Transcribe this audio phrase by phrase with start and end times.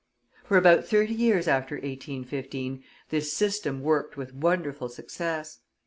[0.45, 5.59] For about thirty years after 1815 this system worked with wonderful success.